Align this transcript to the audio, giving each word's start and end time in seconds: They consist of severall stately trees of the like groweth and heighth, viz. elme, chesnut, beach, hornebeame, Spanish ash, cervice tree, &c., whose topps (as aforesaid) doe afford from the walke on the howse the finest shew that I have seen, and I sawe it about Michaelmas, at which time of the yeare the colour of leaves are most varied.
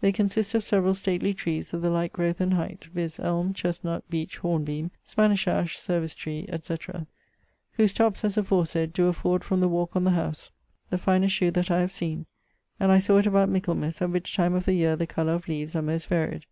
They 0.00 0.10
consist 0.10 0.56
of 0.56 0.64
severall 0.64 0.92
stately 0.92 1.32
trees 1.32 1.72
of 1.72 1.82
the 1.82 1.88
like 1.90 2.14
groweth 2.14 2.40
and 2.40 2.54
heighth, 2.54 2.82
viz. 2.92 3.20
elme, 3.20 3.54
chesnut, 3.54 4.02
beach, 4.10 4.40
hornebeame, 4.40 4.90
Spanish 5.04 5.46
ash, 5.46 5.78
cervice 5.78 6.16
tree, 6.16 6.48
&c., 6.62 6.76
whose 7.74 7.92
topps 7.92 8.24
(as 8.24 8.36
aforesaid) 8.36 8.92
doe 8.92 9.06
afford 9.06 9.44
from 9.44 9.60
the 9.60 9.68
walke 9.68 9.94
on 9.94 10.02
the 10.02 10.10
howse 10.18 10.50
the 10.90 10.98
finest 10.98 11.36
shew 11.36 11.52
that 11.52 11.70
I 11.70 11.78
have 11.78 11.92
seen, 11.92 12.26
and 12.80 12.90
I 12.90 12.98
sawe 12.98 13.18
it 13.18 13.26
about 13.26 13.50
Michaelmas, 13.50 14.02
at 14.02 14.10
which 14.10 14.34
time 14.34 14.54
of 14.54 14.64
the 14.64 14.74
yeare 14.74 14.96
the 14.96 15.06
colour 15.06 15.34
of 15.34 15.46
leaves 15.46 15.76
are 15.76 15.82
most 15.82 16.08
varied. 16.08 16.44